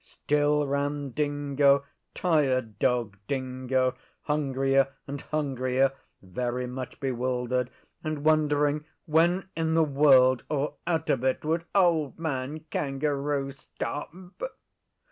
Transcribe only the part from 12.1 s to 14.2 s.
Man Kangaroo stop.